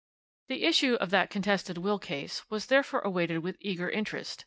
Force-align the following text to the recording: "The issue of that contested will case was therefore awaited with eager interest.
"The 0.47 0.63
issue 0.63 0.95
of 0.95 1.11
that 1.11 1.29
contested 1.29 1.77
will 1.77 1.99
case 1.99 2.49
was 2.49 2.65
therefore 2.65 3.01
awaited 3.01 3.43
with 3.43 3.57
eager 3.59 3.87
interest. 3.87 4.39